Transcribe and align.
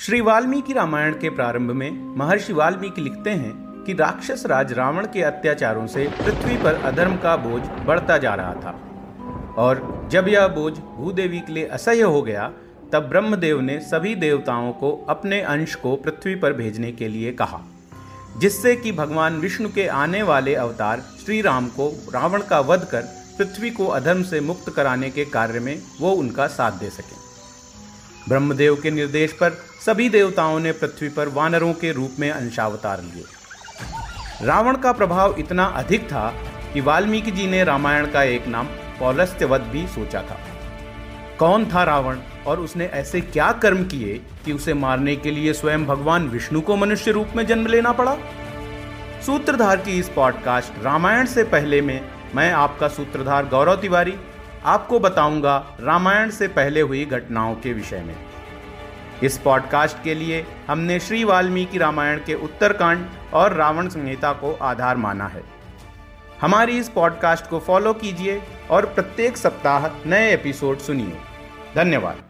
श्री 0.00 0.20
वाल्मीकि 0.20 0.72
रामायण 0.72 1.14
के 1.14 1.30
प्रारंभ 1.30 1.70
में 1.70 2.16
महर्षि 2.16 2.52
वाल्मीकि 2.52 3.00
लिखते 3.00 3.30
हैं 3.30 3.82
कि 3.86 3.92
राक्षस 3.92 4.42
राज 4.46 4.72
रावण 4.72 5.06
के 5.06 5.22
अत्याचारों 5.22 5.86
से 5.86 6.06
पृथ्वी 6.20 6.56
पर 6.56 6.74
अधर्म 6.74 7.16
का 7.16 7.36
बोझ 7.36 7.62
बढ़ता 7.86 8.16
जा 8.18 8.34
रहा 8.34 8.54
था। 8.54 8.70
और 9.58 10.08
जब 10.12 10.28
यह 10.28 10.48
बोझ 10.48 10.72
भूदेवी 10.72 11.40
के 11.40 11.52
लिए 11.52 11.66
असह्य 11.66 12.02
हो 12.02 12.22
गया, 12.22 12.50
तब 12.92 13.08
ब्रह्मदेव 13.08 13.60
ने 13.60 13.78
सभी 13.80 14.14
देवताओं 14.14 14.72
को 14.72 15.06
अपने 15.08 15.40
अंश 15.40 15.74
को 15.74 15.96
पृथ्वी 15.96 16.34
पर 16.34 16.52
भेजने 16.52 16.92
के 16.92 17.08
लिए 17.08 17.32
कहा, 17.32 17.60
जिससे 18.38 18.76
कि 18.76 18.92
भगवान 18.92 19.38
विष्णु 19.38 19.68
के 19.68 19.86
आने 19.86 20.22
वाले 20.22 20.54
अवतार 20.54 21.00
श्री 21.24 21.40
राम 21.42 21.68
को 21.68 21.92
रावण 22.14 22.42
का 22.42 22.60
वध 22.60 22.84
कर 22.84 23.02
पृथ्वी 23.38 23.70
को 23.70 23.86
अधर्म 23.86 24.22
से 24.22 24.40
मुक्त 24.40 24.72
कराने 24.76 25.10
के 25.10 25.24
कार्य 25.24 25.60
में 25.60 25.82
वो 26.00 26.12
उनका 26.12 26.46
साथ 26.46 26.72
दे 26.72 26.90
सके। 26.90 27.29
ब्रह्मदेव 28.28 28.80
के 28.82 28.90
निर्देश 28.90 29.32
पर 29.32 29.50
सभी 29.86 30.10
देवताओं 30.10 30.60
ने 30.60 30.72
पृथ्वी 30.72 31.08
पर 31.08 31.28
वानरों 31.28 31.72
के 31.72 31.92
रूप 31.92 32.16
में 32.18 32.30
अंशावतार 32.30 33.02
लिए। 33.02 33.24
रावण 34.42 34.76
का 34.76 34.92
प्रभाव 34.92 35.34
इतना 35.38 35.64
अधिक 35.64 36.06
था 36.06 36.34
कि 36.72 36.80
वाल्मीकि 36.80 37.30
जी 37.30 37.46
ने 37.46 37.64
रामायण 37.64 38.06
का 38.06 38.22
एक 38.22 38.46
नाम 38.46 38.66
पौलस्त्यवध 39.00 39.60
भी 39.60 39.86
सोचा 39.86 40.22
था। 40.22 40.40
कौन 41.38 41.66
था 41.66 41.84
रावण 41.84 42.18
और 42.46 42.60
उसने 42.60 42.86
ऐसे 42.86 43.20
क्या 43.20 43.52
कर्म 43.52 43.84
किए 43.84 44.20
कि 44.44 44.52
उसे 44.52 44.74
मारने 44.74 45.16
के 45.16 45.30
लिए 45.30 45.52
स्वयं 45.52 45.86
भगवान 45.86 46.28
विष्णु 46.28 46.60
को 46.60 46.76
मनुष्य 46.76 47.10
रूप 47.10 47.28
में 47.36 47.46
जन्म 47.46 47.66
लेना 47.66 47.92
पड़ा? 47.92 48.16
सूत्रधार 49.26 49.76
की 49.76 49.98
इस 49.98 50.08
पॉडकास्ट 50.08 50.84
रामायण 50.84 51.26
से 51.26 51.44
पहले 51.44 51.80
में 51.80 52.08
मैं 52.34 52.52
आपका 52.52 52.88
सूत्रधार 52.88 53.46
गौरव 53.46 53.76
तिवारी 53.76 54.14
आपको 54.64 55.00
बताऊँगा 55.00 55.76
रामायण 55.80 56.30
से 56.30 56.48
पहले 56.48 56.80
हुई 56.80 57.04
घटनाओं 57.04 57.54
के 57.54 57.72
विषय 57.72 58.00
में। 58.00 58.16
इस 59.22 59.38
पॉडकास्ट 59.38 60.02
के 60.04 60.14
लिए 60.14 60.46
हमने 60.68 61.00
श्री 61.00 61.24
वाल्मीकि 61.24 61.78
रामायण 61.78 62.18
के 62.18 62.34
उत्तरकांड 62.34 63.06
और 63.34 63.52
रावण 63.52 63.88
संहिता 63.88 64.32
को 64.32 64.58
आधार 64.62 64.96
माना 64.96 65.26
है। 65.26 65.42
हमारी 66.40 66.78
इस 66.78 66.88
पॉडकास्ट 66.88 67.46
को 67.46 67.58
फॉलो 67.58 67.92
कीजिए 67.92 68.42
और 68.70 68.86
प्रत्येक 68.86 69.36
सप्ताह 69.36 70.08
नए 70.08 70.34
एपिसोड 70.34 70.78
सुनिए। 70.78 71.16
धन्यवाद। 71.76 72.29